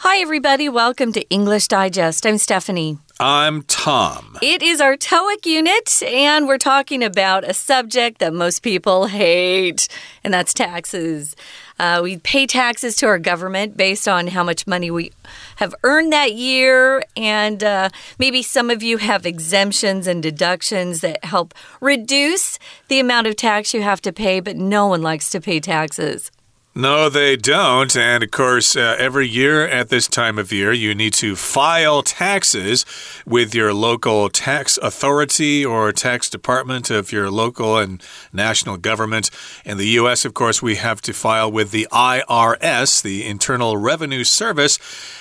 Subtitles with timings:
[0.00, 0.68] Hi, everybody.
[0.68, 2.26] Welcome to English Digest.
[2.26, 2.98] I'm Stephanie.
[3.18, 4.36] I'm Tom.
[4.42, 9.88] It is our TOEIC unit, and we're talking about a subject that most people hate,
[10.22, 11.34] and that's taxes.
[11.78, 15.12] Uh, we pay taxes to our government based on how much money we
[15.56, 17.88] have earned that year, and uh,
[18.18, 22.58] maybe some of you have exemptions and deductions that help reduce
[22.88, 26.30] the amount of tax you have to pay, but no one likes to pay taxes.
[26.78, 27.96] No, they don't.
[27.96, 32.02] And of course, uh, every year at this time of year, you need to file
[32.02, 32.84] taxes
[33.24, 39.30] with your local tax authority or tax department of your local and national government.
[39.64, 44.22] In the U.S., of course, we have to file with the IRS, the Internal Revenue
[44.22, 44.78] Service.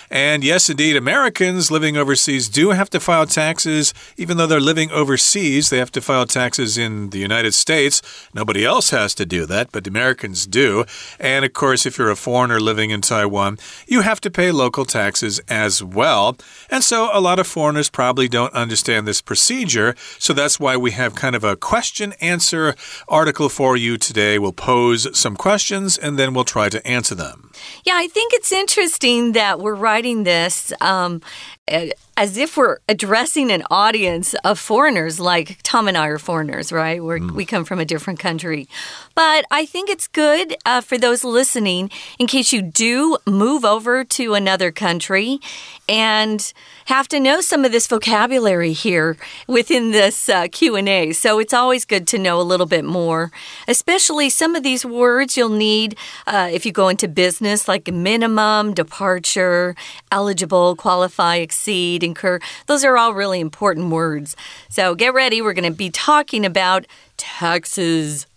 [0.09, 3.93] And yes, indeed, Americans living overseas do have to file taxes.
[4.17, 8.01] Even though they're living overseas, they have to file taxes in the United States.
[8.33, 10.85] Nobody else has to do that, but Americans do.
[11.19, 14.85] And of course, if you're a foreigner living in Taiwan, you have to pay local
[14.85, 16.37] taxes as well.
[16.69, 19.95] And so a lot of foreigners probably don't understand this procedure.
[20.19, 22.75] So that's why we have kind of a question answer
[23.07, 24.39] article for you today.
[24.39, 27.51] We'll pose some questions and then we'll try to answer them.
[27.83, 31.21] Yeah, I think it's interesting that we're writing this um,
[32.17, 36.99] as if we're addressing an audience of foreigners, like Tom and I are foreigners, right?
[36.99, 37.31] Mm.
[37.31, 38.67] We come from a different country.
[39.15, 44.03] But I think it's good uh, for those listening in case you do move over
[44.03, 45.39] to another country
[45.87, 46.53] and
[46.85, 51.11] have to know some of this vocabulary here within this uh, Q&A.
[51.13, 53.31] So it's always good to know a little bit more,
[53.67, 55.97] especially some of these words you'll need
[56.27, 59.75] uh, if you go into business like minimum, departure,
[60.11, 62.39] eligible, qualify, exceed, incur.
[62.67, 64.35] Those are all really important words.
[64.69, 65.41] So get ready.
[65.41, 66.85] We're going to be talking about
[67.17, 68.27] taxes.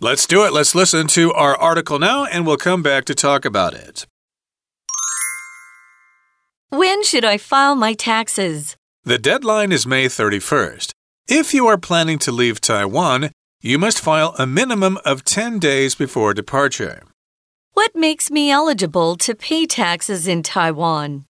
[0.00, 0.52] Let's do it.
[0.52, 4.06] Let's listen to our article now, and we'll come back to talk about it.
[6.74, 8.76] When should I file my taxes?
[9.04, 10.90] The deadline is May 31st.
[11.28, 13.30] If you are planning to leave Taiwan,
[13.60, 17.04] you must file a minimum of 10 days before departure.
[17.74, 21.26] What makes me eligible to pay taxes in Taiwan?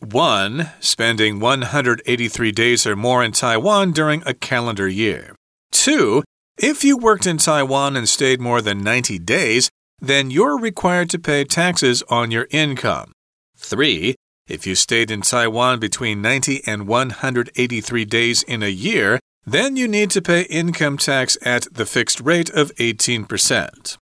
[0.00, 0.70] 1.
[0.80, 5.36] Spending 183 days or more in Taiwan during a calendar year.
[5.70, 6.24] 2.
[6.58, 9.70] If you worked in Taiwan and stayed more than 90 days,
[10.00, 13.12] then you're required to pay taxes on your income.
[13.56, 14.16] 3.
[14.46, 19.88] If you stayed in Taiwan between 90 and 183 days in a year, then you
[19.88, 23.96] need to pay income tax at the fixed rate of 18%.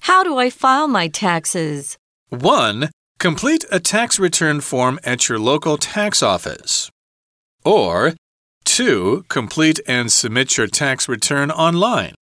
[0.00, 1.96] How do I file my taxes?
[2.30, 2.90] 1.
[3.18, 6.90] Complete a tax return form at your local tax office.
[7.64, 8.14] Or
[8.64, 9.24] 2.
[9.28, 12.14] Complete and submit your tax return online.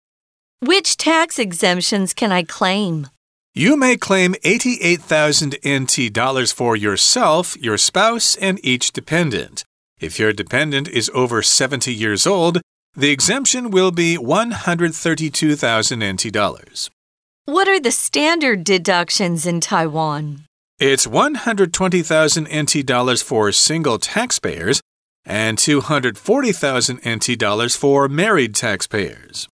[0.61, 3.09] Which tax exemptions can I claim?
[3.57, 9.63] You may claim 88,000 NT dollars for yourself, your spouse, and each dependent.
[10.01, 12.61] If your dependent is over 70 years old,
[12.97, 16.91] the exemption will be 132,000 NT dollars.
[17.45, 20.47] What are the standard deductions in Taiwan?
[20.81, 24.81] It's 120,000 NT dollars for single taxpayers
[25.25, 29.47] and 240,000 NT dollars for married taxpayers.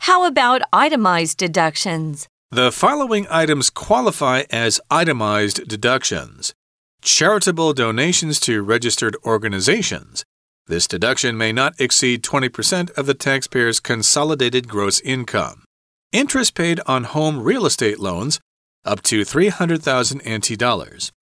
[0.00, 2.28] How about itemized deductions?
[2.50, 6.54] The following items qualify as itemized deductions
[7.02, 10.24] charitable donations to registered organizations.
[10.66, 15.64] This deduction may not exceed 20% of the taxpayer's consolidated gross income.
[16.10, 18.40] Interest paid on home real estate loans
[18.82, 21.12] up to 300,000 NT dollars.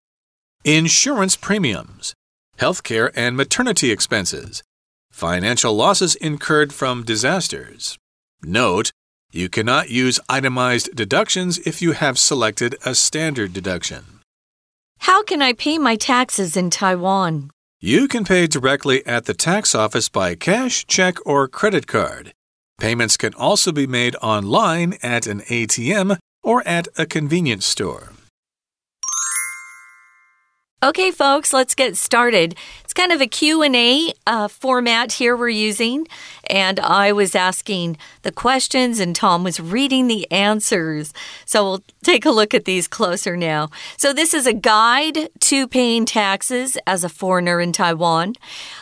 [0.64, 2.14] Insurance premiums,
[2.60, 4.62] healthcare and maternity expenses,
[5.10, 7.98] financial losses incurred from disasters.
[8.42, 8.92] Note,
[9.36, 14.04] you cannot use itemized deductions if you have selected a standard deduction.
[15.00, 17.50] How can I pay my taxes in Taiwan?
[17.78, 22.32] You can pay directly at the tax office by cash, check, or credit card.
[22.78, 28.12] Payments can also be made online at an ATM or at a convenience store.
[30.82, 32.54] Okay, folks, let's get started.
[32.84, 36.06] It's kind of a Q&A uh, format here we're using,
[36.50, 41.14] and I was asking the questions and Tom was reading the answers.
[41.46, 43.70] So we'll take a look at these closer now.
[43.96, 48.34] So this is a guide to paying taxes as a foreigner in Taiwan.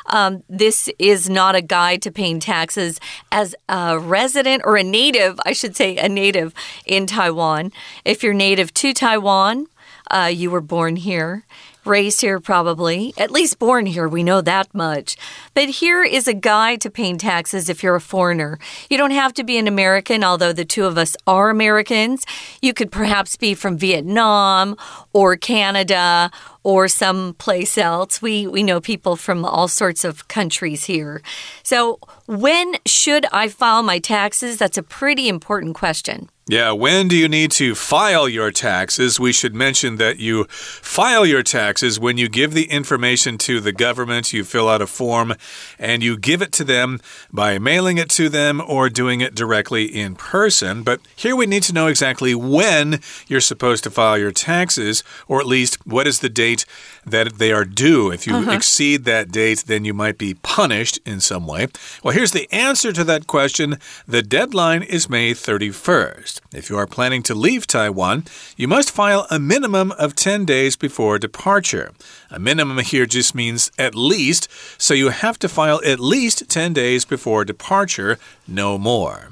[0.06, 2.99] Um, this is not a guide to paying taxes
[3.31, 6.55] as a resident or a native, I should say a native
[6.87, 7.70] in Taiwan.
[8.05, 9.69] If you're native to Taiwan,
[10.11, 11.44] uh, you were born here
[11.86, 14.08] raised here, probably, at least born here.
[14.08, 15.16] We know that much.
[15.54, 18.58] But here is a guide to paying taxes if you're a foreigner.
[18.90, 22.26] You don't have to be an American, although the two of us are Americans.
[22.60, 24.76] You could perhaps be from Vietnam
[25.12, 26.31] or Canada
[26.62, 28.20] or someplace else.
[28.20, 31.22] We we know people from all sorts of countries here.
[31.62, 34.56] So, when should I file my taxes?
[34.56, 36.31] That's a pretty important question.
[36.46, 39.19] Yeah, when do you need to file your taxes?
[39.19, 43.73] We should mention that you file your taxes when you give the information to the
[43.73, 45.37] government, you fill out a form,
[45.79, 47.00] and you give it to them
[47.32, 50.82] by mailing it to them or doing it directly in person.
[50.82, 55.41] But here we need to know exactly when you're supposed to file your taxes, or
[55.41, 56.67] at least what is the date
[57.06, 58.12] that they are due.
[58.12, 58.55] If you uh -huh.
[58.55, 61.69] exceed that date, then you might be punished in some way.
[62.02, 66.33] Well, here's the answer to that question the deadline is May 31st.
[66.52, 68.25] If you are planning to leave Taiwan,
[68.56, 71.92] you must file a minimum of 10 days before departure.
[72.31, 74.48] A minimum here just means at least,
[74.78, 79.31] so you have to file at least 10 days before departure, no more.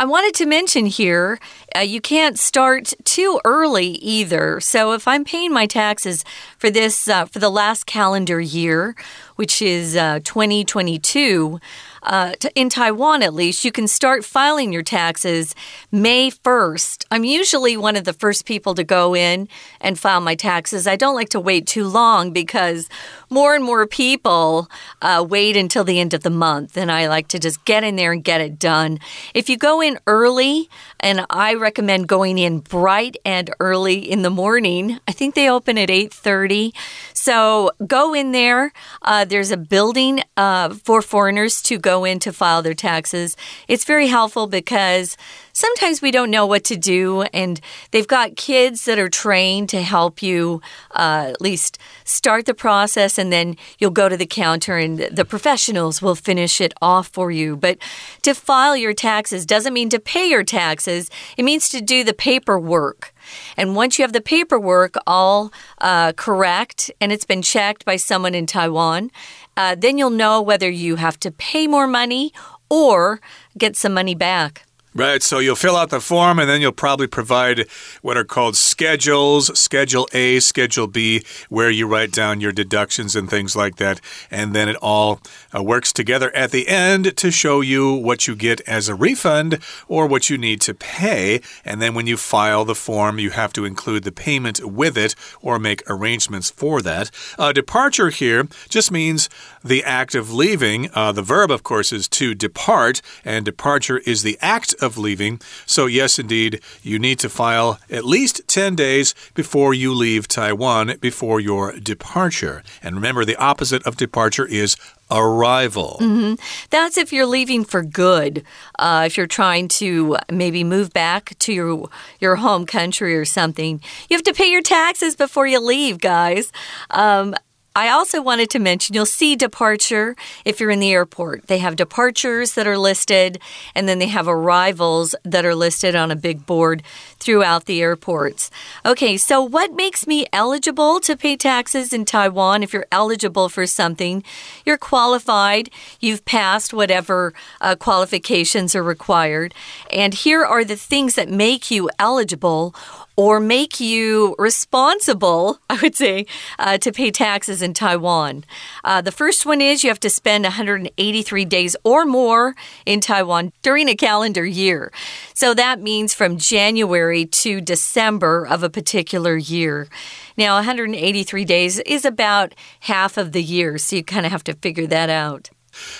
[0.00, 1.40] I wanted to mention here,
[1.76, 4.60] uh, you can't start too early either.
[4.60, 6.24] So if I'm paying my taxes
[6.58, 8.94] for this uh, for the last calendar year,
[9.36, 11.60] which is uh, 2022,
[12.02, 15.54] uh, in Taiwan at least, you can start filing your taxes
[15.92, 17.04] May 1st.
[17.10, 19.48] I'm usually one of the first people to go in
[19.80, 20.86] and file my taxes.
[20.86, 22.88] I don't like to wait too long because
[23.30, 24.70] more and more people
[25.02, 27.96] uh, wait until the end of the month, and I like to just get in
[27.96, 28.98] there and get it done.
[29.34, 30.70] If you go in early,
[31.00, 34.98] and I recommend going in bright and early in the morning.
[35.06, 36.72] I think they open at 8:30.
[37.12, 38.72] So go in there.
[39.02, 43.36] Uh, there's a building uh, for foreigners to go in to file their taxes.
[43.66, 45.16] It's very helpful because
[45.58, 47.60] sometimes we don't know what to do, and
[47.90, 50.62] they've got kids that are trained to help you
[50.92, 55.24] uh, at least start the process, and then you'll go to the counter, and the
[55.24, 57.56] professionals will finish it off for you.
[57.56, 57.78] But
[58.22, 62.14] to file your taxes doesn't mean to pay your taxes, it means to do the
[62.14, 63.12] paperwork.
[63.56, 68.34] And once you have the paperwork all uh, correct and it's been checked by someone
[68.34, 69.10] in Taiwan,
[69.56, 72.32] uh, then you'll know whether you have to pay more money
[72.70, 73.20] or
[73.58, 74.67] get some money back.
[74.98, 77.68] Right, so you'll fill out the form and then you'll probably provide
[78.02, 83.30] what are called schedules Schedule A, Schedule B, where you write down your deductions and
[83.30, 84.00] things like that.
[84.28, 85.20] And then it all
[85.54, 89.60] uh, works together at the end to show you what you get as a refund
[89.86, 91.42] or what you need to pay.
[91.64, 95.14] And then when you file the form, you have to include the payment with it
[95.40, 97.12] or make arrangements for that.
[97.38, 99.28] Uh, departure here just means
[99.62, 100.90] the act of leaving.
[100.92, 104.98] Uh, the verb, of course, is to depart, and departure is the act of of
[104.98, 105.40] leaving.
[105.66, 110.96] So, yes, indeed, you need to file at least 10 days before you leave Taiwan,
[111.00, 112.62] before your departure.
[112.82, 114.76] And remember, the opposite of departure is
[115.10, 115.98] arrival.
[116.00, 116.38] Mm -hmm.
[116.70, 118.42] That's if you're leaving for good.
[118.78, 121.88] Uh, if you're trying to maybe move back to your
[122.20, 126.50] your home country or something, you have to pay your taxes before you leave, guys.
[126.90, 127.34] Um,
[127.78, 131.46] I also wanted to mention you'll see departure if you're in the airport.
[131.46, 133.40] They have departures that are listed,
[133.72, 136.82] and then they have arrivals that are listed on a big board
[137.18, 138.50] throughout the airports.
[138.84, 142.62] Okay, so what makes me eligible to pay taxes in Taiwan?
[142.62, 144.22] If you're eligible for something,
[144.64, 145.70] you're qualified,
[146.00, 149.54] you've passed whatever uh, qualifications are required.
[149.90, 152.74] And here are the things that make you eligible
[153.18, 156.24] or make you responsible, I would say,
[156.56, 158.44] uh, to pay taxes in Taiwan.
[158.84, 162.54] Uh, the first one is you have to spend 183 days or more
[162.86, 164.92] in Taiwan during a calendar year.
[165.34, 169.88] So that means from January to December of a particular year.
[170.36, 174.54] Now, 183 days is about half of the year, so you kind of have to
[174.54, 175.50] figure that out.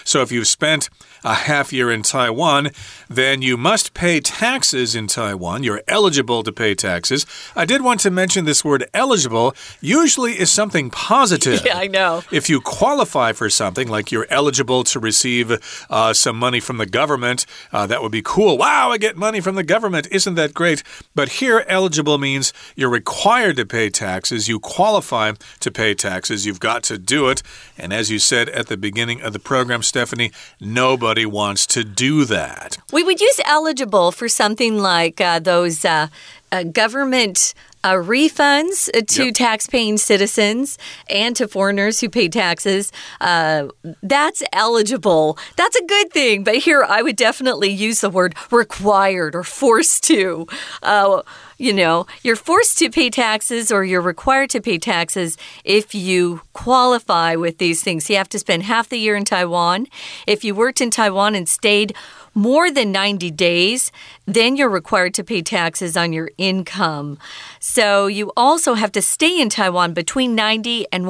[0.05, 0.89] So if you've spent
[1.25, 2.71] a half year in Taiwan,
[3.09, 5.63] then you must pay taxes in Taiwan.
[5.63, 7.27] You're eligible to pay taxes.
[7.57, 11.63] I did want to mention this word eligible usually is something positive.
[11.69, 12.23] Yeah, I know.
[12.31, 16.87] If you qualify for something, like you're eligible to receive uh, some money from the
[16.87, 18.57] government, uh, that would be cool.
[18.57, 20.09] Wow, I get money from the government.
[20.11, 20.83] Isn't that great?
[21.15, 24.49] But here, eligible means you're required to pay taxes.
[24.49, 26.47] You qualify to pay taxes.
[26.47, 27.43] You've got to do it.
[27.77, 31.85] And as you said at the beginning of the program, Stephanie, nobody Nobody wants to
[31.85, 32.77] do that.
[32.93, 36.09] We would use eligible for something like uh, those uh,
[36.53, 37.55] uh, government.
[37.85, 39.35] Uh, refunds uh, to yep.
[39.35, 40.77] tax-paying citizens
[41.09, 42.91] and to foreigners who pay taxes.
[43.21, 43.69] Uh,
[44.03, 45.39] that's eligible.
[45.57, 46.43] That's a good thing.
[46.43, 50.49] But here, I would definitely use the word required or forced to.
[50.83, 51.23] Uh,
[51.59, 56.41] you know, you're forced to pay taxes or you're required to pay taxes if you
[56.53, 58.09] qualify with these things.
[58.09, 59.89] You have to spend half the year in Taiwan.
[60.27, 61.95] If you worked in Taiwan and stayed
[62.35, 63.91] more than 90 days,
[64.25, 67.19] then you're required to pay taxes on your income.
[67.59, 71.05] So you also have to stay in Taiwan between 90 and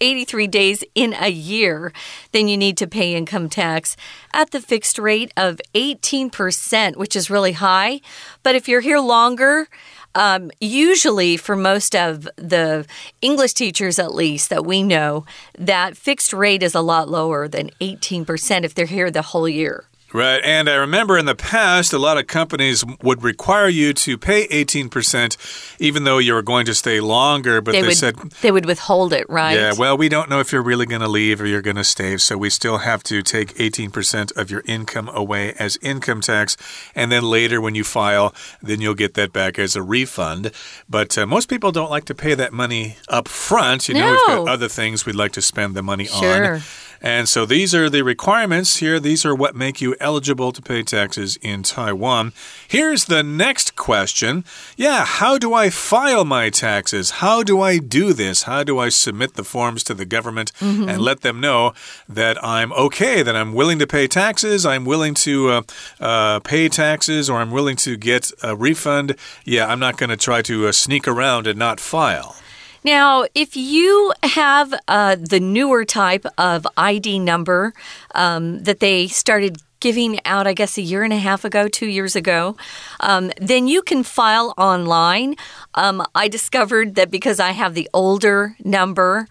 [0.00, 1.92] 183 days in a year.
[2.32, 3.96] Then you need to pay income tax
[4.32, 8.00] at the fixed rate of 18%, which is really high.
[8.42, 9.68] But if you're here longer,
[10.14, 12.86] um, usually, for most of the
[13.20, 15.24] English teachers, at least that we know,
[15.58, 19.86] that fixed rate is a lot lower than 18% if they're here the whole year.
[20.14, 20.40] Right.
[20.44, 24.46] And I remember in the past, a lot of companies would require you to pay
[24.46, 27.60] 18%, even though you were going to stay longer.
[27.60, 28.16] But they, they would, said.
[28.40, 29.56] They would withhold it, right?
[29.56, 29.72] Yeah.
[29.76, 32.16] Well, we don't know if you're really going to leave or you're going to stay.
[32.18, 36.56] So we still have to take 18% of your income away as income tax.
[36.94, 40.52] And then later, when you file, then you'll get that back as a refund.
[40.88, 43.88] But uh, most people don't like to pay that money up front.
[43.88, 44.00] You no.
[44.00, 46.54] know, we've got other things we'd like to spend the money sure.
[46.54, 46.62] on.
[47.04, 48.98] And so these are the requirements here.
[48.98, 52.32] These are what make you eligible to pay taxes in Taiwan.
[52.66, 54.42] Here's the next question.
[54.74, 57.20] Yeah, how do I file my taxes?
[57.20, 58.44] How do I do this?
[58.44, 60.88] How do I submit the forms to the government mm -hmm.
[60.88, 61.74] and let them know
[62.14, 65.62] that I'm okay, that I'm willing to pay taxes, I'm willing to uh,
[66.00, 69.14] uh, pay taxes, or I'm willing to get a refund?
[69.44, 72.43] Yeah, I'm not going to try to uh, sneak around and not file.
[72.84, 77.72] Now, if you have uh, the newer type of ID number
[78.14, 81.86] um, that they started giving out, I guess, a year and a half ago, two
[81.86, 82.56] years ago,
[83.00, 85.34] um, then you can file online.
[85.74, 89.28] Um, I discovered that because I have the older number,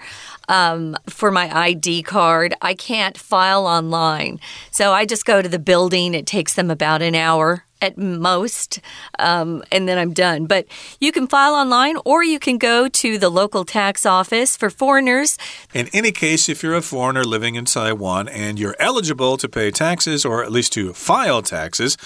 [0.47, 2.53] um, for my ID card.
[2.61, 4.39] I can't file online.
[4.71, 6.13] So I just go to the building.
[6.13, 8.79] It takes them about an hour at most,
[9.19, 10.45] um, and then I'm done.
[10.45, 10.65] But
[11.01, 15.37] you can file online or you can go to the local tax office for foreigners.
[15.73, 19.69] In any case, if you're a foreigner living in Taiwan and you're eligible to pay
[19.69, 21.97] taxes or at least to file taxes,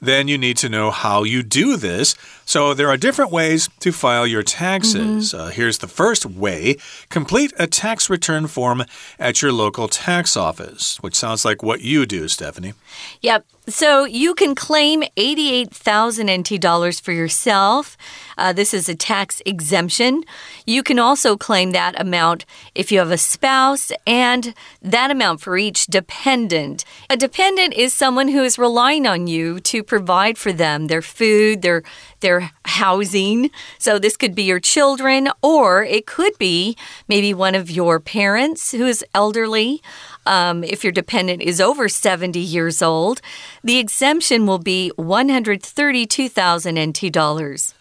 [0.00, 2.14] then you need to know how you do this.
[2.44, 4.94] So there are different ways to file your taxes.
[4.94, 5.38] Mm -hmm.
[5.38, 6.76] uh, here's the first way
[7.08, 8.84] complete a tax return form
[9.18, 12.74] at your local tax office, which sounds like what you do, Stephanie.
[13.20, 13.44] Yep.
[13.70, 17.96] So you can claim 88,000 NT dollars for yourself.
[18.36, 20.24] Uh, this is a tax exemption.
[20.66, 25.56] You can also claim that amount if you have a spouse and that amount for
[25.56, 26.84] each dependent.
[27.08, 31.62] A dependent is someone who is relying on you to provide for them their food,
[31.62, 31.82] their
[32.20, 33.50] their housing.
[33.78, 36.76] So this could be your children or it could be
[37.08, 39.82] maybe one of your parents who is elderly.
[40.26, 43.20] Um, if your dependent is over 70 years old,
[43.64, 47.74] the exemption will be 132,000 NT dollars.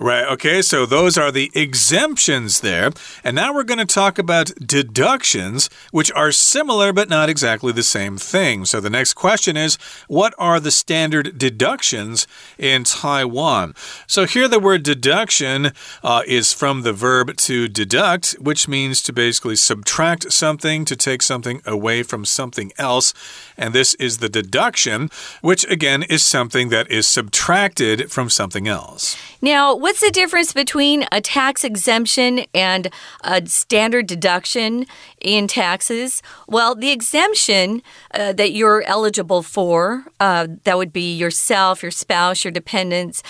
[0.00, 0.24] Right.
[0.28, 0.62] Okay.
[0.62, 2.92] So those are the exemptions there.
[3.24, 7.82] And now we're going to talk about deductions, which are similar but not exactly the
[7.82, 8.64] same thing.
[8.64, 9.76] So the next question is
[10.06, 12.28] what are the standard deductions
[12.58, 13.74] in Taiwan?
[14.06, 15.72] So here the word deduction
[16.04, 21.22] uh, is from the verb to deduct, which means to basically subtract something, to take
[21.22, 23.12] something away from something else.
[23.56, 29.16] And this is the deduction, which again is something that is subtracted from something else.
[29.40, 32.92] Now, what's the difference between a tax exemption and
[33.24, 34.84] a standard deduction
[35.18, 36.20] in taxes?
[36.46, 37.80] Well, the exemption
[38.12, 43.22] uh, that you're eligible for, uh, that would be yourself, your spouse, your dependents,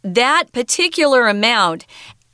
[0.00, 1.84] that particular amount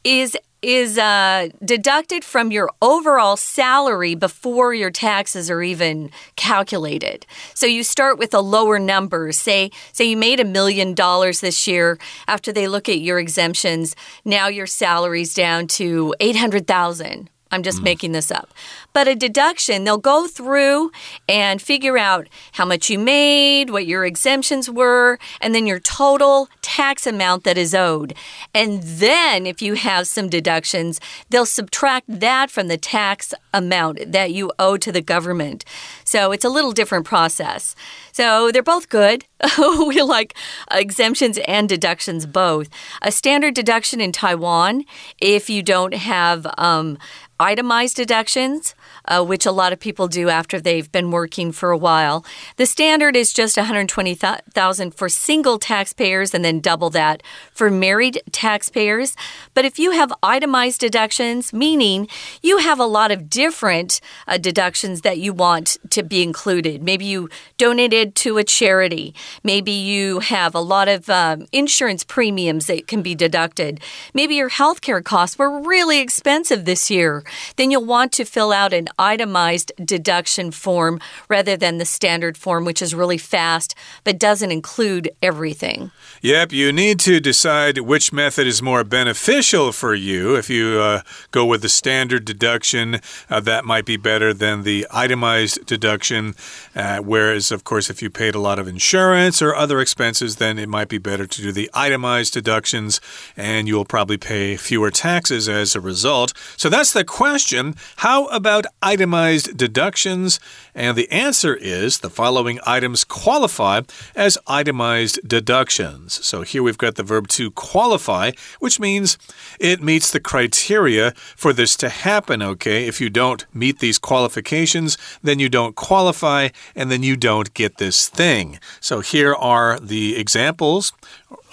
[0.04, 7.26] is is uh, deducted from your overall salary before your taxes are even calculated.
[7.54, 9.30] So you start with a lower number.
[9.32, 11.98] Say, say you made a million dollars this year.
[12.26, 13.94] After they look at your exemptions,
[14.24, 17.28] now your salary's down to eight hundred thousand.
[17.54, 17.84] I'm just mm.
[17.84, 18.50] making this up.
[18.92, 20.90] But a deduction, they'll go through
[21.28, 26.48] and figure out how much you made, what your exemptions were, and then your total
[26.62, 28.14] tax amount that is owed.
[28.54, 34.32] And then, if you have some deductions, they'll subtract that from the tax amount that
[34.32, 35.64] you owe to the government.
[36.04, 37.74] So it's a little different process.
[38.14, 39.24] So they're both good.
[39.58, 40.36] we like
[40.70, 42.68] exemptions and deductions both.
[43.02, 44.84] A standard deduction in Taiwan,
[45.20, 46.96] if you don't have um,
[47.40, 51.78] itemized deductions, uh, which a lot of people do after they've been working for a
[51.78, 52.24] while.
[52.56, 59.16] The standard is just 120,000 for single taxpayers and then double that for married taxpayers.
[59.54, 62.08] But if you have itemized deductions, meaning
[62.42, 66.82] you have a lot of different uh, deductions that you want to be included.
[66.82, 69.14] Maybe you donated to a charity.
[69.42, 73.80] Maybe you have a lot of um, insurance premiums that can be deducted.
[74.12, 77.24] Maybe your healthcare costs were really expensive this year.
[77.56, 82.64] Then you'll want to fill out an itemized deduction form rather than the standard form,
[82.64, 83.74] which is really fast
[84.04, 85.90] but doesn't include everything.
[86.22, 90.36] Yep, you need to decide which method is more beneficial for you.
[90.36, 94.86] If you uh, go with the standard deduction, uh, that might be better than the
[94.90, 96.34] itemized deduction.
[96.74, 100.58] Uh, whereas, of course, if you paid a lot of insurance or other expenses, then
[100.58, 103.00] it might be better to do the itemized deductions,
[103.36, 106.32] and you'll probably pay fewer taxes as a result.
[106.56, 107.74] So that's the question.
[107.96, 110.38] How about itemized deductions?
[110.74, 113.80] And the answer is the following items qualify
[114.14, 116.24] as itemized deductions.
[116.24, 119.18] So here we've got the verb to qualify, which means
[119.58, 122.86] it meets the criteria for this to happen, okay?
[122.86, 127.78] If you don't meet these qualifications, then you don't qualify, and then you don't get
[127.78, 128.58] this thing.
[128.80, 130.92] So here are the examples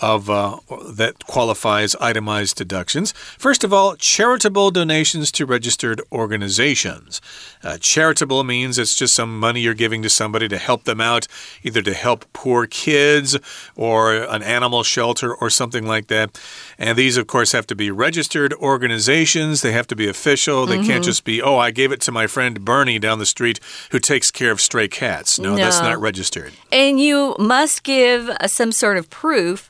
[0.01, 0.57] of uh,
[0.89, 3.11] that qualifies itemized deductions.
[3.37, 7.21] First of all, charitable donations to registered organizations.
[7.63, 11.27] Uh, charitable means it's just some money you're giving to somebody to help them out,
[11.63, 13.37] either to help poor kids
[13.75, 16.41] or an animal shelter or something like that.
[16.79, 19.61] And these, of course, have to be registered organizations.
[19.61, 20.65] They have to be official.
[20.65, 20.87] They mm -hmm.
[20.87, 21.09] can't mm-hmm.
[21.09, 23.59] just be, oh, I gave it to my friend Bernie down the street
[23.91, 25.37] who takes care of stray cats.
[25.37, 25.57] No, no.
[25.57, 26.51] that's not registered.
[26.71, 29.69] And you must give uh, some sort of proof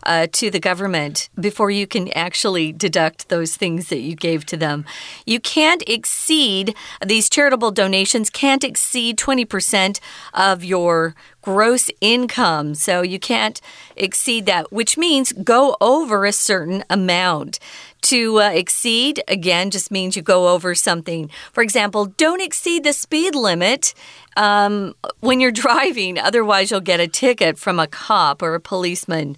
[0.03, 4.57] uh, to the government before you can actually deduct those things that you gave to
[4.57, 4.85] them.
[5.25, 9.99] You can't exceed, these charitable donations can't exceed 20%
[10.33, 12.75] of your gross income.
[12.75, 13.59] So you can't
[13.95, 17.59] exceed that, which means go over a certain amount.
[18.05, 21.29] To uh, exceed, again, just means you go over something.
[21.53, 23.93] For example, don't exceed the speed limit
[24.35, 29.37] um, when you're driving, otherwise, you'll get a ticket from a cop or a policeman.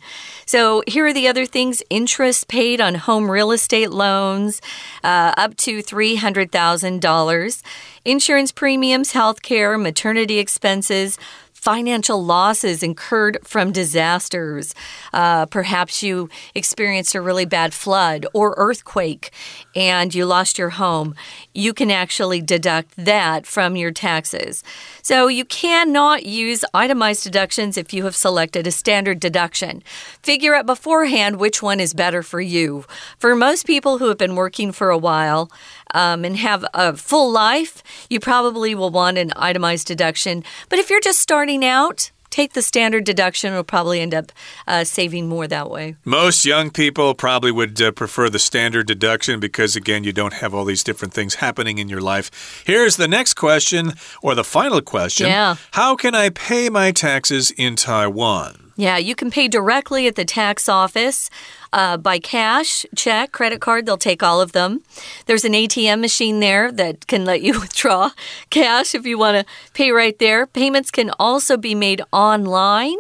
[0.54, 1.82] So, here are the other things.
[1.90, 4.62] Interest paid on home real estate loans
[5.04, 7.62] uh, up to $300,000,
[8.06, 11.18] insurance premiums, health care, maternity expenses
[11.64, 14.76] financial losses incurred from disasters.
[15.14, 19.32] Uh, perhaps you experienced a really bad flood or earthquake
[19.74, 21.16] and you lost your home.
[21.54, 24.62] You can actually deduct that from your taxes.
[25.02, 29.84] So you cannot use itemized deductions if you have selected a standard deduction.
[30.22, 32.84] Figure out beforehand which one is better for you.
[33.20, 35.50] For most people who have been working for a while,
[35.94, 40.44] um, and have a full life, you probably will want an itemized deduction.
[40.70, 43.54] But if you're just starting out, take the standard deduction.
[43.54, 44.32] Will probably end up
[44.68, 45.96] uh, saving more that way.
[46.04, 50.54] Most young people probably would uh, prefer the standard deduction because, again, you don't have
[50.54, 52.64] all these different things happening in your life.
[52.66, 55.28] Here's the next question, or the final question.
[55.28, 55.56] Yeah.
[55.72, 58.63] How can I pay my taxes in Taiwan?
[58.76, 61.30] Yeah, you can pay directly at the tax office
[61.72, 63.86] uh, by cash, check, credit card.
[63.86, 64.82] They'll take all of them.
[65.28, 68.12] There's an ATM machine there that can let you withdraw
[68.50, 70.48] cash if you want to pay right there.
[70.48, 72.98] Payments can also be made online.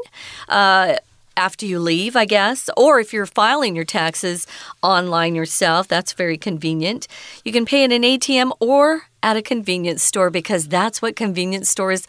[0.48, 0.96] Uh,
[1.36, 4.46] after you leave, I guess, or if you're filing your taxes
[4.84, 7.08] online yourself, that's very convenient.
[7.44, 11.70] You can pay at an ATM or at a convenience store because that's what convenience
[11.70, 12.06] stores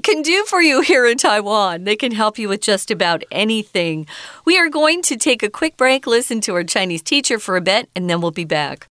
[0.00, 1.84] can do for you here in Taiwan.
[1.84, 4.06] They can help you with just about anything.
[4.46, 7.60] We are going to take a quick break, listen to our Chinese teacher for a
[7.60, 8.86] bit, and then we'll be back.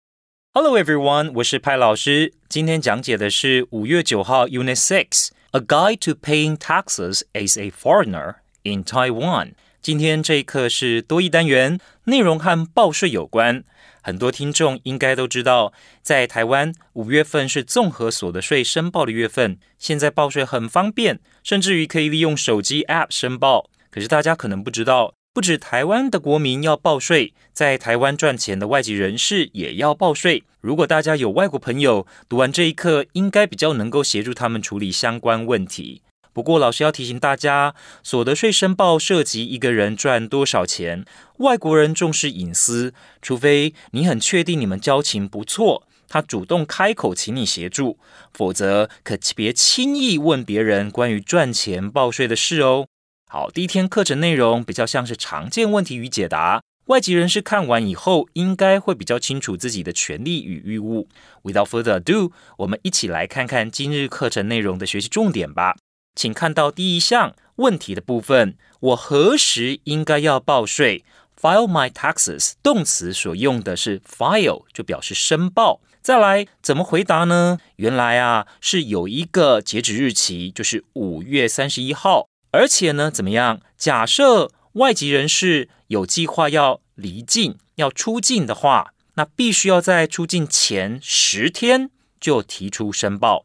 [0.55, 2.33] Hello everyone，我是派老师。
[2.49, 9.53] 今天讲解的是五月九号 Unit Six A Guide to Paying Taxes as a Foreigner in Taiwan.
[9.81, 13.63] 今天这一课是多益单元，内容和报税有关。
[14.09, 19.59] 很多听众应该都知道，在台湾五月份是综合所得税申报的月份。
[19.79, 23.69] 现在报税很方便，甚至于可以利用手机 App 申报。
[23.91, 30.45] 可是大家可能不知道，不止台湾的国民要报税，在台湾赚钱的外籍人士也要报税。
[30.63, 36.01] 如果大家有外国朋友，读完这一课，应该比较能够协助他们处理相关问题。
[36.39, 37.75] 不过，老师要提醒大家，
[38.05, 41.05] 所得税申报涉及一个人赚多少钱。
[41.39, 47.99] 外国人重视隐私，除非你很确定你们交情不错，他主动开口请你协助，
[48.33, 52.87] 否则可别轻易问别人关于赚钱报税的事哦。
[53.29, 56.63] 好，第一天课程内容比较像是常见问题与解答。
[56.85, 61.09] 外籍人士看完以后，应该会比较清楚自己的权利与义务。
[61.43, 65.75] Without further ado，我们一起来看看今日课程内容的学习重点吧。
[66.19, 71.05] 请看到第一项问题的部分：我何时应该要报税
[71.41, 75.81] ？File my taxes，动词所用的是 file，就表示申报。
[76.03, 77.59] 再来怎么回答呢？
[77.77, 82.27] 原来啊是有一个截止日期，就是五月三十一号。
[82.51, 83.61] 而且呢，怎么样？
[83.77, 93.45] 假设外籍人士有计划要离境、要出境的话，那必须要在出境前十天就提出申报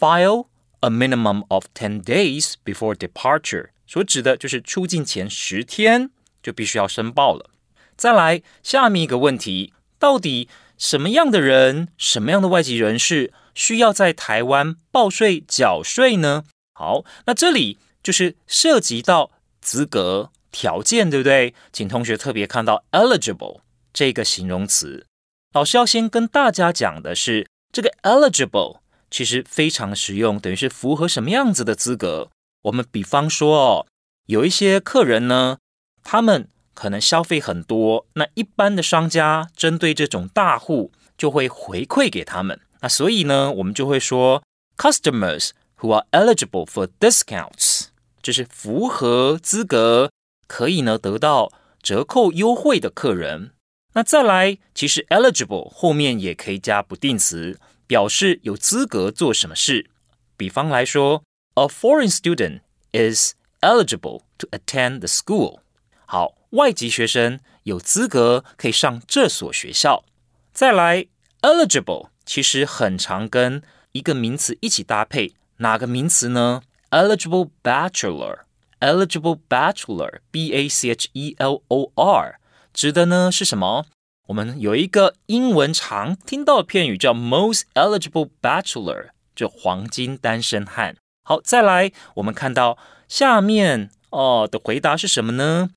[0.00, 0.46] ，file
[0.80, 3.68] a minimum of ten days before departure。
[3.86, 6.10] 所指的就是出境前十天
[6.42, 7.50] 就必须要申报了。
[7.96, 16.44] 再来，下面一个问题，到底什么样的人、什么样的外籍人士需要在台湾报税缴税呢？
[16.74, 20.30] 好，那这里就是涉及到资格。
[20.52, 21.52] 条件对不对？
[21.70, 23.60] 请同学特别看到 eligible
[23.92, 25.04] 这个形容词。
[25.52, 28.78] 老师要先跟大家讲的是，这个 eligible
[29.16, 32.28] 其实非常实用，等于是符合什么样子的资格？
[32.64, 33.86] 我们比方说哦，
[34.26, 35.56] 有一些客人呢，
[36.02, 42.60] 他们可能消费很多，那一般的商家针对这种大户就会回馈给他们。
[42.82, 44.42] 那所以呢，我们就会说
[44.76, 47.86] customers who are eligible for discounts，
[48.20, 50.10] 就是符合资格。
[50.46, 51.50] 可以呢得到
[51.80, 53.52] 折扣优惠的客人，
[53.94, 59.90] 那再来，其实 eligible 后面也可以加不定词，表示有资格做什么事。
[60.36, 61.22] 比方来说
[61.54, 62.60] ，a foreign student
[62.92, 65.60] is eligible to attend the school。
[66.06, 70.04] 好，外籍学生有资格可以上这所学校。
[70.52, 71.06] 再来
[71.42, 78.46] ，eligible 其实很常跟一个名词一起搭配，哪个名词呢？eligible bachelor。
[78.78, 82.38] Eligible bachelor, b a c h e l o r，
[82.74, 83.86] 指的呢是什么？
[84.26, 90.96] 我们有一个英文常听到的片语叫 most eligible bachelor，就黄金单身汉。
[91.24, 95.70] 好，再来，我们看到下面哦的回答是什么呢？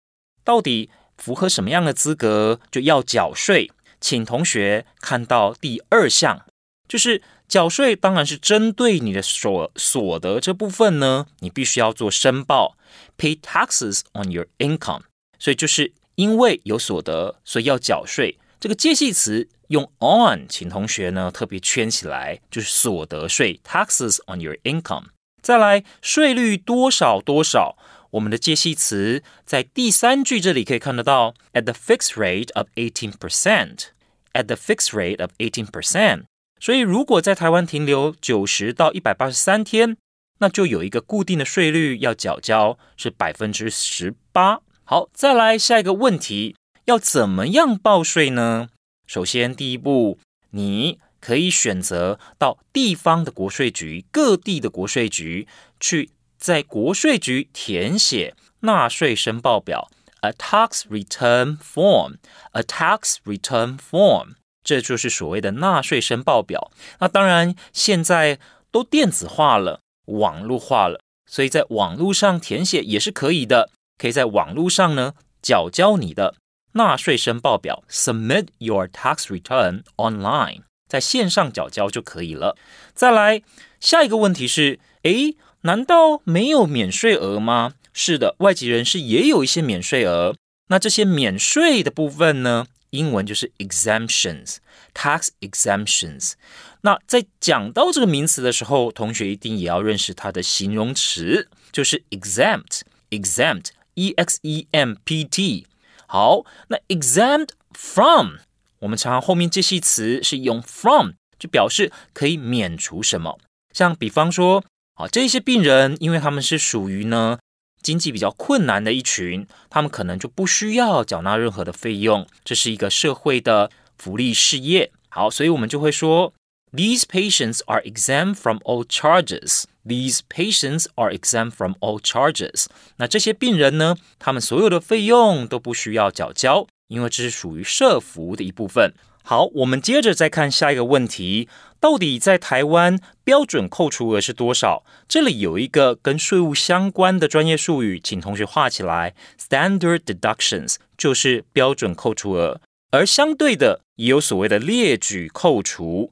[0.43, 3.71] 到底符合什么样的资格就要缴税？
[4.01, 6.45] 请同学看到第二项，
[6.87, 7.21] 就是。
[7.49, 12.77] 缴税当然是针对你的所所得这部分呢，你必须要做申报
[13.17, 15.01] ，pay taxes on your income。
[15.39, 18.37] 所以就是因为有所得，所以要缴税。
[18.59, 25.05] 这个介系词用 on，请同学呢特别圈起来，就是所得税，taxes on your income。
[25.41, 27.77] 再来，税率多少多少，
[28.11, 36.23] 我们的介系词在第三句这里可以看得到，at the fixed rate of eighteen percent，at the fixed rate of eighteen percent。
[36.59, 39.95] 所以，如果在台湾停留九十到一百八十三天，
[40.39, 44.59] 那就有一个固定的税率要缴交，是百分之十八。
[44.91, 48.69] 好，再来下一个问题，要怎么样报税呢？
[49.05, 50.17] 首先，第一步，
[50.49, 55.47] 你可以选择到地方的国税局、各地的国税局
[55.79, 64.29] 去，在国税局填写纳税申报表，a tax return form，a tax return form。
[64.63, 66.71] 这就是所谓的纳税申报表。
[66.99, 68.39] 那当然，现在
[68.71, 70.99] 都电子化了，网络化了，
[71.29, 73.69] 所以在网络上填写也是可以的。
[73.99, 76.33] 可以在网络上呢缴交你的
[76.71, 82.55] 纳税申报表，submit your tax return online，在线上缴交就可以了。
[82.95, 83.43] 再来，
[83.79, 87.73] 下一个问题是：诶，难道没有免税额吗？
[87.93, 90.35] 是的，外籍人士也有一些免税额。
[90.69, 92.67] 那这些免税的部分呢？
[92.91, 96.33] 英文就是 exemptions，tax exemptions。
[96.81, 105.67] 那在讲到这个名词的时候，同学一定也要认识它的形容词，就是 exempt，exempt e x e m p t，
[106.07, 108.37] 好，那 exempt from，
[108.79, 113.39] 我们常常后面这些词是用 from，就表示可以免除什么。
[113.73, 114.63] 像比方说，
[114.95, 117.39] 啊，这些病人，因为他们是属于呢。
[117.81, 124.91] 经济比较困难的一群，他们可能就不需要缴纳任何的费用，这是一个社会的福利事业。
[125.07, 126.33] 好，所以我们就会说
[126.73, 129.63] ，These patients are exempt from all charges.
[129.85, 132.65] These patients are exempt from all charges.
[132.97, 138.93] 那这些病人呢，他们所有的费用都不需要缴交，因为这是属于社福的一部分。
[139.23, 141.47] 好，我们接着再看下一个问题。
[141.79, 144.83] 到底在台湾标准扣除额是多少？
[145.07, 149.15] 这里有一个跟税务相关的专业术语，请同学画起来。
[149.39, 152.59] Standard deductions 就是标准扣除额，
[152.91, 156.11] 而相对的也有所谓的列举扣除，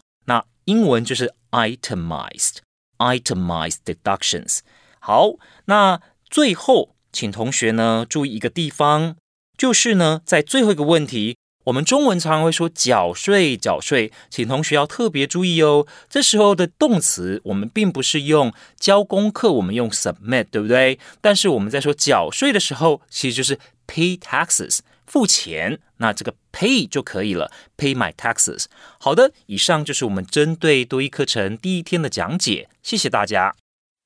[0.68, 2.58] 英文就是 itemized
[3.00, 4.60] itemized deductions。
[5.00, 5.34] 好，
[5.66, 9.16] 那最后请同学呢注意一个地方，
[9.58, 11.38] 就是呢，在最后一个问题。
[11.66, 15.86] 我们中文常常会说缴税，缴税，请同学要特别注意哦。
[16.10, 20.98] 这时候的动词，我们并不是用交功课，我们用 submit，对不对？
[21.20, 28.66] 但是我们在说缴税的时候，其实就是 pay taxes，付钱，那这个 pay 就可以了，pay my taxes。
[29.00, 33.56] 好的，以上就是我们针对多益课程第一天的讲解，谢谢大家。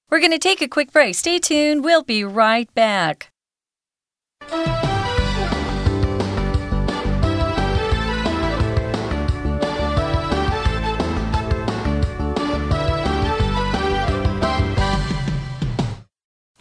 [0.10, 1.16] We're going to take a quick break.
[1.16, 1.82] Stay tuned.
[1.82, 3.30] We'll be right back.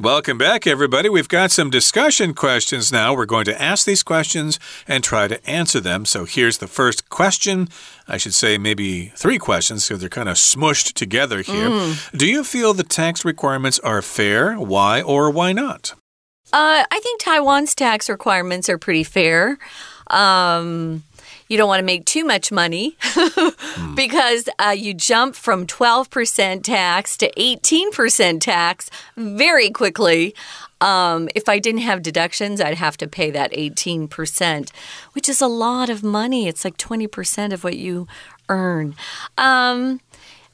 [0.00, 1.10] Welcome back, everybody.
[1.10, 3.12] We've got some discussion questions now.
[3.12, 4.58] We're going to ask these questions
[4.88, 6.06] and try to answer them.
[6.06, 7.68] So here's the first question.
[8.08, 11.68] I should say maybe three questions because they're kind of smushed together here.
[11.68, 12.16] Mm.
[12.16, 14.54] Do you feel the tax requirements are fair?
[14.54, 15.92] Why or why not?
[16.50, 19.58] Uh, I think Taiwan's tax requirements are pretty fair.
[20.06, 21.04] Um,
[21.50, 23.96] you don't want to make too much money mm.
[23.96, 30.32] because uh, you jump from 12% tax to 18% tax very quickly.
[30.80, 34.70] Um, if I didn't have deductions, I'd have to pay that 18%,
[35.12, 36.46] which is a lot of money.
[36.46, 38.06] It's like 20% of what you
[38.48, 38.94] earn.
[39.36, 40.00] Um,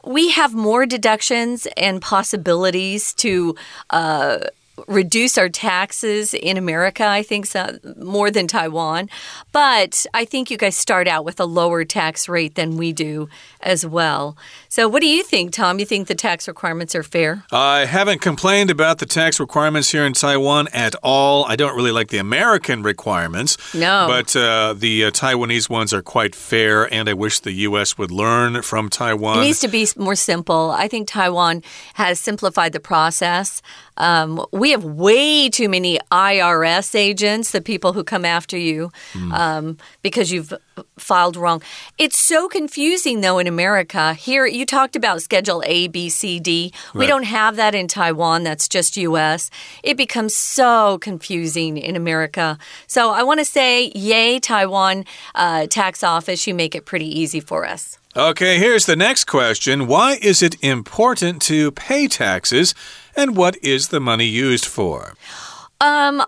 [0.03, 3.55] we have more deductions and possibilities to
[3.91, 4.39] uh,
[4.87, 9.09] reduce our taxes in America, I think, so, more than Taiwan.
[9.53, 13.29] But I think you guys start out with a lower tax rate than we do
[13.61, 14.37] as well.
[14.77, 15.79] So, what do you think, Tom?
[15.79, 17.45] You think the tax requirements are fair?
[17.51, 21.47] I haven't complained about the tax requirements here in Taiwan at all.
[21.47, 23.57] I don't really like the American requirements.
[23.73, 24.05] No.
[24.07, 27.97] But uh, the uh, Taiwanese ones are quite fair, and I wish the U.S.
[27.97, 29.39] would learn from Taiwan.
[29.39, 30.73] It needs to be more simple.
[30.73, 31.63] I think Taiwan
[31.95, 33.63] has simplified the process.
[33.97, 39.33] Um, we have way too many IRS agents, the people who come after you mm.
[39.33, 40.53] um, because you've
[40.99, 41.63] filed wrong.
[41.99, 44.15] It's so confusing, though, in America.
[44.15, 46.73] Here, you talked about Schedule A, B, C, D.
[46.95, 47.01] Right.
[47.01, 48.45] We don't have that in Taiwan.
[48.45, 49.51] That's just U.S.
[49.83, 52.59] It becomes so confusing in America.
[52.87, 56.47] So I want to say, yay, Taiwan uh, tax office.
[56.47, 57.99] You make it pretty easy for us.
[58.17, 62.75] Okay, here's the next question Why is it important to pay taxes,
[63.15, 65.15] and what is the money used for?
[65.81, 66.23] Um,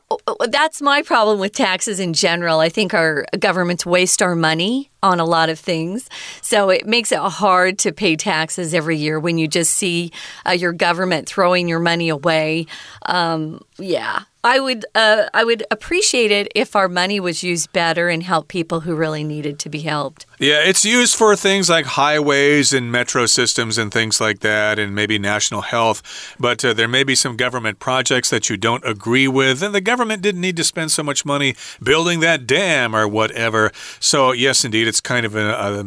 [0.48, 2.60] that's my problem with taxes in general.
[2.60, 6.08] I think our governments waste our money on a lot of things.
[6.42, 10.12] So it makes it hard to pay taxes every year when you just see
[10.46, 12.66] uh, your government throwing your money away.
[13.06, 14.22] Um, yeah.
[14.44, 18.48] I would uh, I would appreciate it if our money was used better and help
[18.48, 20.26] people who really needed to be helped.
[20.38, 24.94] Yeah, it's used for things like highways and metro systems and things like that, and
[24.94, 26.36] maybe national health.
[26.38, 29.82] But uh, there may be some government projects that you don't agree with, and the
[29.82, 33.70] government didn't need to spend so much money building that dam or whatever.
[34.00, 35.84] So yes, indeed, it's kind of a, a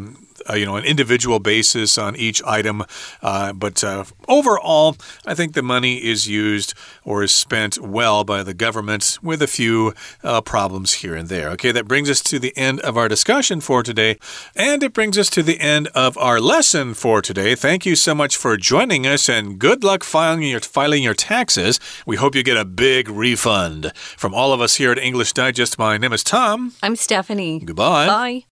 [0.50, 2.84] uh, you know an individual basis on each item.
[3.22, 8.44] Uh, but uh, overall, I think the money is used or is spent well by
[8.44, 11.50] the government with a few uh, problems here and there.
[11.50, 14.18] Okay, that brings us to the end of our discussion for today,
[14.56, 17.56] and it brings us to the end of our lesson for today.
[17.56, 21.80] Thank you so much for joining us, and good luck filing your filing your taxes.
[22.06, 23.92] We hope you get a big refund.
[23.96, 26.74] From all of us here at English Digest, my name is Tom.
[26.82, 27.60] I'm Stephanie.
[27.60, 28.08] Goodbye.
[28.08, 28.51] Bye.